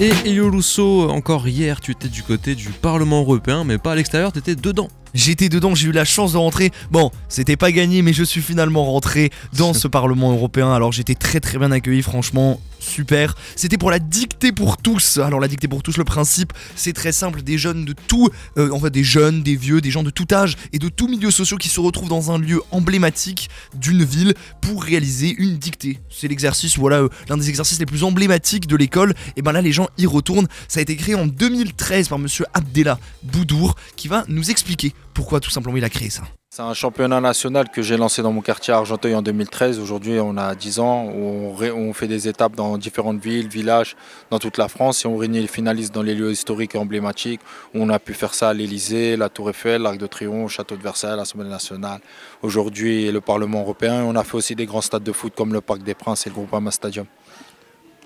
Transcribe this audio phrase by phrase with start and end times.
[0.00, 3.94] Et Elio Russo, encore hier, tu étais du côté du Parlement européen, mais pas à
[3.96, 4.88] l'extérieur, tu étais dedans.
[5.12, 6.70] J'étais dedans, j'ai eu la chance de rentrer.
[6.92, 10.72] Bon, c'était pas gagné, mais je suis finalement rentré dans ce Parlement européen.
[10.72, 13.36] Alors j'étais très très bien accueilli, franchement, super.
[13.54, 15.18] C'était pour la dictée pour tous.
[15.18, 17.42] Alors la dictée pour tous, le principe, c'est très simple.
[17.42, 20.56] Des jeunes de tout, euh, fait des jeunes, des vieux, des gens de tout âge
[20.72, 24.82] et de tout milieu social qui se retrouvent dans un lieu emblématique d'une ville pour
[24.82, 25.98] réaliser une dictée.
[26.10, 29.14] C'est l'exercice, voilà, euh, l'un des exercices les plus emblématiques de l'école.
[29.36, 30.48] Et ben là, les gens y retournent.
[30.68, 35.40] Ça a été créé en 2013 par Monsieur Abdella Boudour, qui va nous expliquer pourquoi
[35.40, 36.22] tout simplement il a créé ça.
[36.58, 39.78] C'est un championnat national que j'ai lancé dans mon quartier à Argenteuil en 2013.
[39.78, 43.94] Aujourd'hui, on a 10 ans, où on, fait des étapes dans différentes villes, villages,
[44.28, 47.40] dans toute la France et on réunit les finalistes dans les lieux historiques et emblématiques.
[47.74, 50.76] Où on a pu faire ça à l'Elysée, la Tour Eiffel, l'Arc de Triomphe, Château
[50.76, 52.00] de Versailles, l'Assemblée nationale.
[52.42, 54.02] Aujourd'hui, le Parlement européen.
[54.02, 56.30] On a fait aussi des grands stades de foot comme le Parc des Princes et
[56.30, 57.06] le Groupama Stadium.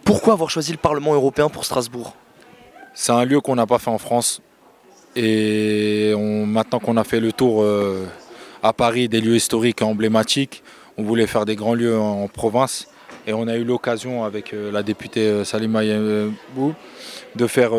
[0.05, 2.15] Pourquoi avoir choisi le Parlement européen pour Strasbourg?
[2.93, 4.43] C'est un lieu qu'on n'a pas fait en France.
[5.17, 8.07] Et maintenant qu'on a fait le tour euh,
[8.63, 10.63] à Paris des lieux historiques emblématiques,
[10.97, 12.89] on voulait faire des grands lieux en, province.
[13.27, 15.83] Et on a eu l'occasion avec euh, la députée euh, Salima
[16.55, 16.75] Bou
[17.37, 17.71] de faire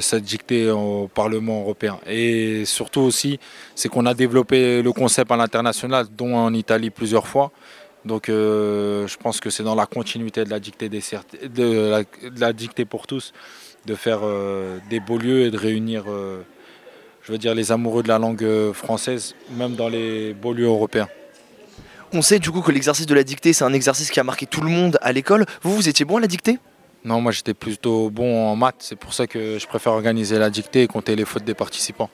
[0.00, 1.98] cette dictée au Parlement européen.
[2.06, 3.40] Et surtout aussi,
[3.74, 7.50] c'est qu'on a développé le concept à l'international, dont en Italie plusieurs fois.
[8.04, 11.00] Donc je pense que c'est dans la continuité de la dictée, des,
[11.52, 12.04] de
[12.38, 13.32] la, dictée pour tous,
[13.86, 14.20] de faire
[14.88, 16.04] des beaux lieux et de réunir
[17.22, 20.66] je veux dire, les amoureux de la langue euh, française, même dans les beaux lieux
[20.66, 21.08] européens.
[22.12, 24.46] On sait du coup que l'exercice de la dictée, c'est un exercice qui a marqué
[24.46, 25.46] tout le monde à l'école.
[25.62, 26.58] Vous, vous étiez bon à la dictée?
[27.04, 28.76] Non, moi j'étais plutôt bon en maths.
[28.80, 32.10] C'est pour ça que je préfère organiser la dictée et compter les fautes des participants.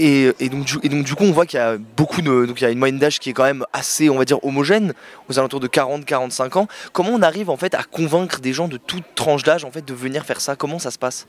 [0.00, 0.64] Et, donc,
[1.04, 2.46] du coup, on voit qu'il y a beaucoup de.
[2.46, 4.44] Donc, il y a une moyenne d'âge qui est quand même assez, on va dire,
[4.44, 4.94] homogène,
[5.28, 6.68] aux alentours de 40-45 ans.
[6.92, 9.84] Comment on arrive en fait à convaincre des gens de toute tranche d'âge en fait
[9.84, 10.54] de venir faire ça?
[10.54, 11.26] Comment ça se passe?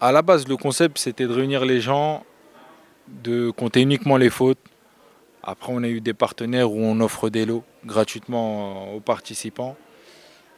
[0.00, 2.24] À la base, le concept, c'était de réunir les gens,
[3.08, 4.58] de compter uniquement les fautes.
[5.42, 9.76] Après, on a eu des partenaires où on offre des lots gratuitement aux participants.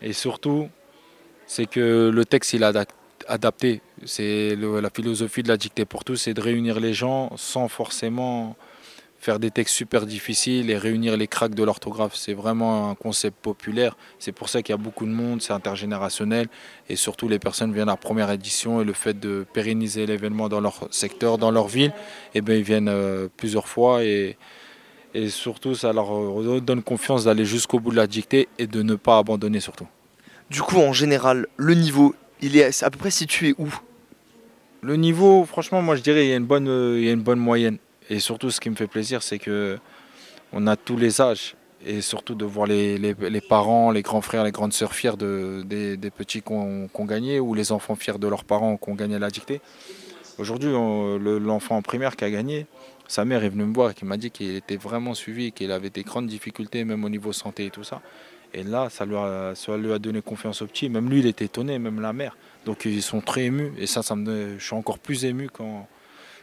[0.02, 0.68] Et surtout,
[1.46, 2.88] c'est que le texte, il est
[3.28, 3.80] adapté.
[4.04, 8.56] C'est la philosophie de la dictée pour tous, c'est de réunir les gens sans forcément
[9.20, 12.14] faire des textes super difficiles et réunir les cracks de l'orthographe.
[12.16, 13.96] C'est vraiment un concept populaire.
[14.18, 16.48] C'est pour ça qu'il y a beaucoup de monde, c'est intergénérationnel.
[16.88, 20.48] Et surtout, les personnes viennent à la première édition et le fait de pérenniser l'événement
[20.48, 21.92] dans leur secteur, dans leur ville,
[22.34, 24.02] eh bien, ils viennent euh, plusieurs fois.
[24.04, 24.38] Et,
[25.12, 28.94] et surtout, ça leur donne confiance d'aller jusqu'au bout de la dictée et de ne
[28.94, 29.86] pas abandonner surtout.
[30.48, 33.68] Du coup, en général, le niveau, il est à peu près situé où?
[34.82, 37.12] Le niveau, franchement, moi je dirais il y a une bonne, euh, il y a
[37.12, 37.76] une bonne moyenne.
[38.10, 39.78] Et surtout, ce qui me fait plaisir, c'est que
[40.52, 41.54] on a tous les âges.
[41.86, 43.14] Et surtout de voir les,
[43.48, 47.54] parents, les grands frères, les grandes sœurs fiers de, des, petits qu'on ont gagné ou
[47.54, 49.62] les enfants fiers de leurs parents qui ont gagné la dictée.
[50.36, 52.66] Aujourd'hui, l'enfant en primaire qui a gagné,
[53.08, 55.72] sa mère est venue me voir et qui m'a dit qu'il était vraiment suivi, qu'il
[55.72, 58.02] avait des grandes difficultés, même au niveau santé et tout ça.
[58.52, 60.90] Et là, ça lui a, donné confiance au petit.
[60.90, 62.36] Même lui, il était étonné, même la mère.
[62.66, 63.72] Donc ils sont très émus.
[63.78, 65.88] Et ça, je suis encore plus ému quand,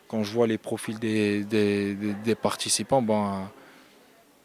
[0.08, 3.50] quand je vois les profils des, des, participants, ben,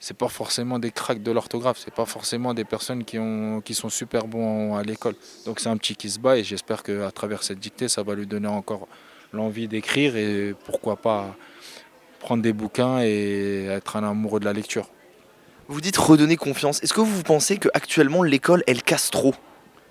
[0.01, 3.75] c'est pas forcément des cracks de l'orthographe, c'est pas forcément des personnes qui, ont, qui
[3.75, 5.15] sont super bons à l'école.
[5.47, 8.15] Donc c'est un petit qui se bat et j'espère qu'à travers cette dictée, ça va
[8.15, 8.89] lui donner encore
[9.33, 11.37] l'envie d'écrire et pourquoi pas
[12.19, 14.89] prendre des bouquins et être un amoureux de la lecture.
[15.69, 16.83] Vous dites redonner confiance.
[16.83, 19.35] Est-ce que vous pensez qu'actuellement l'école elle casse trop?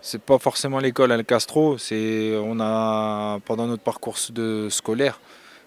[0.02, 1.78] C'est pas forcément l'école elle casse trop.
[1.78, 5.20] C'est on a pendant notre parcours de scolaire,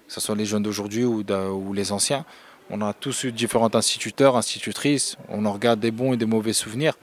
[0.09, 1.25] ce soit les jeunes d'aujourd'hui ou,
[1.73, 2.25] les anciens.
[2.71, 5.17] On a tous eu différents instituteurs, institutrices.
[5.29, 6.95] On en regarde des bons et des mauvais souvenirs.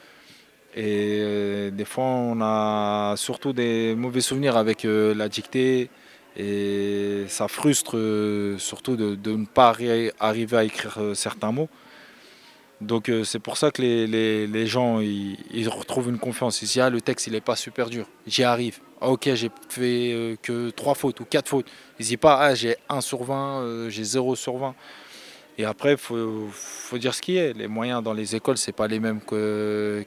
[0.74, 5.90] Et euh, des fois, on a surtout des mauvais souvenirs avec euh, la dictée.
[6.38, 9.74] Et ça frustre euh, surtout de, ne pas
[10.20, 11.70] arriver à écrire certains mots.
[12.82, 16.64] Donc c'est pour ça que les, gens ils, retrouvent une confiance.
[16.64, 18.80] Ici, ah, le texte il n'est pas super dur, j'y arrive.
[19.00, 21.66] Ah, ok, j'ai fait euh, que 3 fautes ou 4 fautes.
[22.00, 24.76] Ils disent pas, ah, j'ai 1 sur 20, euh, j'ai 0 sur 20.
[25.58, 27.54] Et après, il faut, faut, dire ce qui est.
[27.54, 29.20] Les moyens dans les écoles, c'est pas les mêmes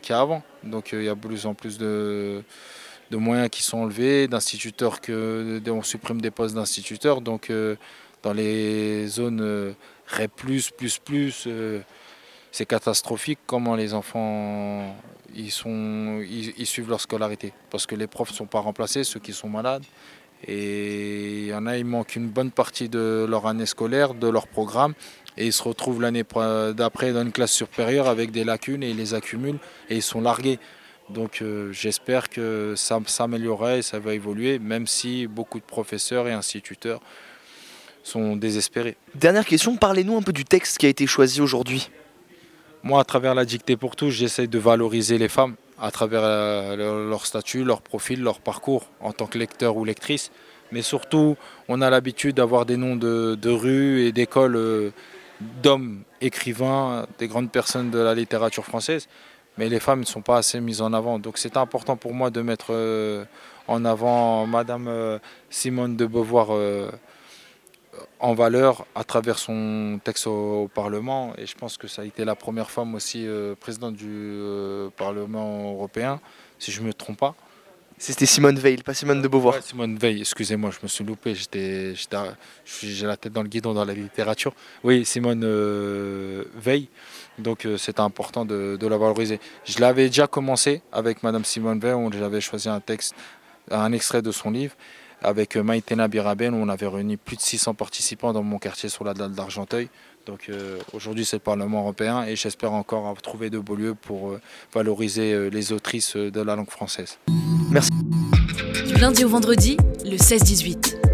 [0.00, 0.42] qu'avant.
[0.62, 2.42] Donc euh, il y a de plus en plus de,
[3.10, 7.20] de moyens qui sont enlevés, d'instituteurs que on supprime des postes d'instituteurs.
[7.20, 7.52] Donc
[8.22, 9.74] dans les zones
[10.06, 10.30] REP++,
[12.54, 14.94] c'est catastrophique comment les enfants
[15.34, 17.52] ils, sont, ils, suivent leur scolarité.
[17.68, 19.82] Parce que les profs ne sont pas remplacés, ceux qui sont malades.
[20.46, 24.28] Et il y en a, il manque une bonne partie de leur année scolaire, de
[24.28, 24.94] leur programme.
[25.36, 26.22] Et ils se retrouvent l'année
[26.76, 29.58] d'après dans une classe supérieure avec des lacunes et ils les accumulent
[29.90, 30.60] et ils sont largués.
[31.08, 36.28] Donc euh, j'espère que ça s'améliorera et ça va évoluer, même si beaucoup de professeurs
[36.28, 37.00] et instituteurs
[38.04, 38.96] sont désespérés.
[39.16, 41.90] Dernière question, parlez-nous un peu du texte qui a été choisi aujourd'hui.
[42.84, 47.08] Moi, à travers la dictée pour tous, j'essaie de valoriser les femmes à travers euh,
[47.08, 50.30] leur, statut, leur profil, leur parcours en tant que lecteur ou lectrice.
[50.70, 51.38] Mais surtout,
[51.68, 54.90] on a l'habitude d'avoir des noms de, de rues et d'écoles euh,
[55.62, 59.08] d'hommes écrivains, des grandes personnes de la littérature française.
[59.56, 61.18] Mais les femmes ne sont pas assez mises en avant.
[61.18, 63.24] Donc c'est important pour moi de mettre euh,
[63.66, 64.90] en avant Madame
[65.48, 66.48] Simone de Beauvoir
[68.20, 71.34] en valeur à travers son texte au, au Parlement.
[71.36, 74.88] Et je pense que ça a été la première femme aussi euh, présidente du euh,
[74.96, 76.20] Parlement européen,
[76.58, 77.34] si je ne me trompe pas.
[77.96, 79.54] C'était Simone Veil, pas Simone de Beauvoir.
[79.54, 81.94] Ouais, Simone Veil, excusez-moi, je me suis loupé, j'étais,
[82.82, 84.52] j'ai la tête dans le guidon dans la littérature.
[84.82, 86.88] Oui, Simone euh, Veil,
[87.38, 89.38] donc c'était important de, de la valoriser.
[89.64, 93.14] Je l'avais déjà commencé avec Madame Simone Veil, où j'avais choisi un texte,
[93.70, 94.74] un extrait de son livre,
[95.24, 98.88] avec euh, Maïtena Biraben, où on avait réuni plus de 600 participants dans mon quartier
[98.88, 99.88] sur la dalle d'Argenteuil.
[100.26, 104.30] Donc euh, aujourd'hui c'est le Parlement européen et j'espère encore trouver de beaux lieux pour
[104.30, 104.40] euh,
[104.72, 107.18] valoriser euh, les autrices de la langue française.
[108.86, 111.04] Du lundi au vendredi, le 16-18.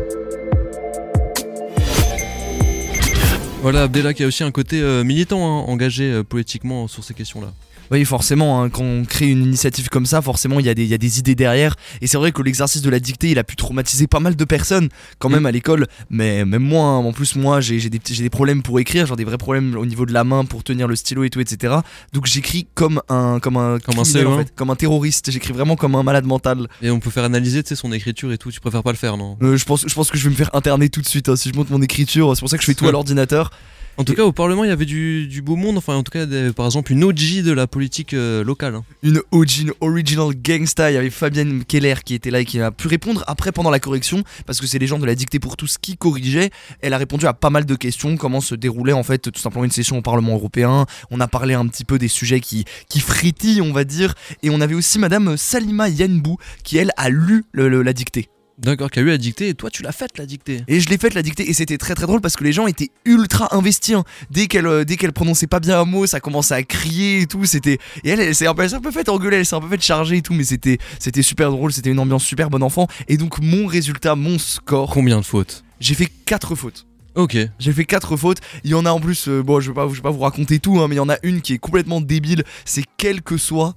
[3.63, 7.13] Voilà, Abdella qui a aussi un côté euh, militant, hein, engagé euh, politiquement sur ces
[7.13, 7.53] questions-là.
[7.91, 10.85] Oui, forcément, hein, quand on crée une initiative comme ça, forcément, il y, a des-
[10.85, 11.75] il y a des idées derrière.
[12.01, 14.45] Et c'est vrai que l'exercice de la dictée, il a pu traumatiser pas mal de
[14.45, 14.89] personnes,
[15.19, 15.47] quand même, Mm.
[15.47, 15.87] à l'école.
[16.09, 19.25] Mais même moi, hein, en plus, moi, j'ai des, des problèmes pour écrire, genre des
[19.25, 21.75] vrais problèmes au niveau de la main pour tenir le stylo et tout, etc.
[22.13, 24.45] Donc j'écris comme un, comme un, Comme un criminel, en CE1.
[24.45, 25.31] fait, comme un terroriste.
[25.31, 26.69] J'écris vraiment comme un malade mental.
[26.83, 28.97] Et on peut faire analyser tu sais, son écriture et tout, tu préfères pas le
[28.99, 29.37] faire, non?
[29.43, 31.35] Euh, je, pense, je pense que je vais me faire interner tout de suite hein,
[31.37, 32.37] si je monte mon écriture.
[32.37, 33.51] C'est pour ça que je fais tout à l'ordinateur.
[33.97, 36.11] En tout cas, au Parlement, il y avait du, du beau monde, enfin, en tout
[36.11, 38.75] cas, des- par exemple, une OG de la politique euh, locale.
[38.77, 38.85] hein.
[39.03, 40.91] une OG, une original gangsta.
[40.91, 43.69] Il y avait Fabienne Keller qui était là et qui a pu répondre après pendant
[43.71, 46.51] la correction, parce que c'est les gens de la dictée pour tous qui corrigeaient.
[46.81, 49.65] Elle a répondu à pas mal de questions, comment se déroulait en fait tout simplement
[49.65, 50.87] une session au Parlement européen.
[51.11, 54.15] On a parlé un petit peu des sujets qui, qui frétillent, on va dire.
[54.43, 58.29] Et on avait aussi Madame Salima Yanbou qui elle a lu le- le- la dictée.
[58.63, 60.63] D'accord, qui a eu la dictée, et toi, tu l'as faite, la dictée.
[60.69, 62.67] Et je l'ai faite la dictée et c'était très très drôle parce que les gens
[62.67, 63.95] étaient ultra investis.
[63.95, 64.05] hein.
[64.31, 67.27] Dès qu'elle euh, dès qu'elle prononçait pas bien un mot, ça commençait à crier et
[67.27, 67.47] tout.
[67.47, 69.57] C'était et elle, elle s'est un peu, elle s'est un peu fait engueuler, elle s'est
[69.57, 71.73] un peu fait charger et tout, mais c'était c'était super drôle.
[71.73, 72.87] C'était une ambiance super bon enfant.
[73.09, 75.65] Et donc mon résultat, mon score, Combien de fautes?
[75.81, 76.87] J'ai fait quatre fautes.
[77.15, 77.39] Ok.
[77.59, 78.39] J'ai fait quatre fautes.
[78.65, 80.21] Il y en a en plus, euh, bon, je vais pas, je vais pas vous
[80.21, 82.45] raconter tout, hein, mais il y en a une qui est complètement débile.
[82.67, 83.75] C'est quel que soit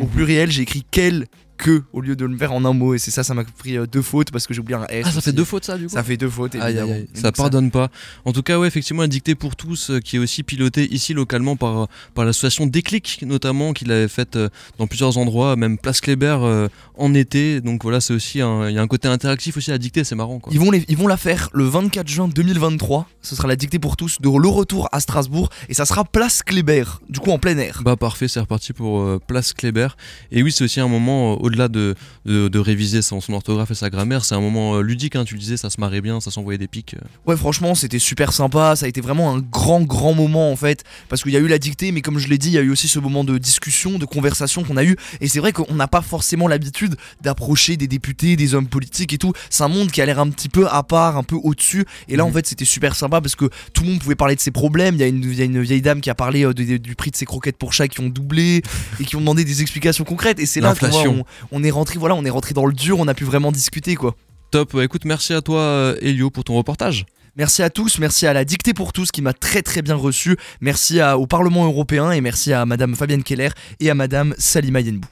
[0.00, 0.08] au Mhm.
[0.08, 1.26] pluriel, j'ai écrit quel
[1.56, 2.94] que au lieu de le faire en un mot.
[2.94, 5.04] Et c'est ça, ça m'a pris euh, deux fautes parce que j'ai oublié un S.
[5.08, 6.54] Ah, ça fait deux fautes, ça, du coup Ça fait deux fautes.
[6.56, 6.92] Aïe, aïe, évidemment.
[6.92, 7.88] aïe, ça pardonne pas.
[8.24, 11.14] En tout cas, ouais, effectivement, la dictée pour tous, euh, qui est aussi pilotée ici
[11.14, 16.00] localement par, par l'association Déclic, notamment, qui l'avait faite euh, dans plusieurs endroits, même Place
[16.00, 17.60] Kléber euh, en été.
[17.60, 20.04] Donc voilà, c'est aussi un, il y a un côté interactif aussi à la dictée,
[20.04, 20.52] c'est marrant quoi.
[20.52, 23.08] Ils vont, les- ils vont la faire le 24 juin 2023.
[23.22, 26.42] Ce sera la dictée pour tous de le retour à Strasbourg et ça sera place
[26.42, 27.82] Kléber, du coup en plein air.
[27.84, 29.88] Bah parfait, c'est reparti pour euh, Place Kléber.
[30.32, 31.94] Et oui, c'est aussi un moment, euh, au-delà de,
[32.24, 35.24] de, de réviser son, son orthographe et sa grammaire, c'est un moment euh, ludique, hein,
[35.24, 36.94] tu le disais, ça se marrait bien, ça s'envoyait des pics.
[36.94, 37.04] euh.
[37.30, 38.74] Ouais, franchement, c'était super sympa.
[38.76, 40.82] Ça a été vraiment un grand, grand moment en fait.
[41.08, 42.62] Parce qu'il y a eu la dictée, mais comme je l'ai dit, il y a
[42.62, 44.96] eu aussi ce moment de discussion, de conversation qu'on a eu.
[45.20, 49.18] Et c'est vrai qu'on n'a pas forcément l'habitude d'approcher des députés, des hommes politiques et
[49.18, 49.32] tout.
[49.50, 51.84] C'est un monde qui a l'air un petit peu à part, un peu au-dessus.
[52.08, 52.34] Et là, en Mhm.
[52.34, 54.94] fait, c'était super sympa parce que tout le monde pouvait parler de ses problèmes.
[54.94, 56.64] Il y a une, il y a une vieille dame qui a parlé euh, de-
[56.64, 58.62] de- du prix de ses croquettes pour chat qui ont doublé
[59.00, 60.38] et qui ont demandé des explications concrètes.
[60.38, 61.24] Et c'est là qu'on.
[61.50, 62.98] On, est rentré, voilà, on est rentré dans le dur.
[62.98, 64.14] On a pu vraiment discuter quoi.
[64.50, 67.06] Top, Bah, écoute, merci à toi, euh, Elio, pour ton reportage.
[67.36, 70.36] Merci à tous, merci à la dictée pour tous qui m'a très très bien reçu.
[70.60, 73.48] Merci à- au Parlement européen et merci à Madame Fabienne Keller
[73.80, 75.08] et à Madame Salima Yenbou.